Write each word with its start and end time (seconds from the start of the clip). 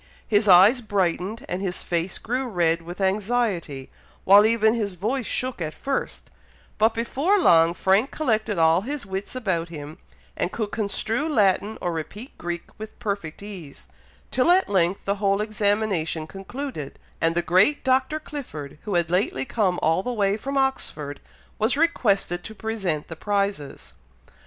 His 0.27 0.47
eyes 0.47 0.81
brightened, 0.81 1.45
and 1.47 1.61
his 1.61 1.83
face 1.83 2.17
grew 2.17 2.47
red 2.47 2.81
with 2.81 2.99
anxiety, 2.99 3.91
while 4.23 4.47
even 4.47 4.73
his 4.73 4.95
voice 4.95 5.27
shook 5.27 5.61
at 5.61 5.75
first; 5.75 6.31
but 6.79 6.95
before 6.95 7.37
long 7.37 7.75
Frank 7.75 8.09
collected 8.09 8.57
all 8.57 8.81
his 8.81 9.05
wits 9.05 9.35
about 9.35 9.69
him, 9.69 9.99
and 10.35 10.51
could 10.51 10.71
construe 10.71 11.29
Latin 11.29 11.77
or 11.81 11.91
repeat 11.91 12.35
Greek 12.39 12.63
with 12.79 12.97
perfect 12.97 13.43
ease, 13.43 13.87
till 14.31 14.49
at 14.49 14.67
length 14.67 15.05
the 15.05 15.17
whole 15.21 15.39
examination 15.39 16.25
concluded, 16.25 16.97
and 17.21 17.35
the 17.35 17.43
great 17.43 17.83
Dr. 17.83 18.19
Clifford, 18.19 18.79
who 18.85 18.95
had 18.95 19.11
lately 19.11 19.45
come 19.45 19.77
all 19.83 20.01
the 20.01 20.11
way 20.11 20.35
from 20.35 20.57
Oxford, 20.57 21.19
was 21.59 21.77
requested 21.77 22.43
to 22.45 22.55
present 22.55 23.07
the 23.07 23.15
prizes. 23.15 23.93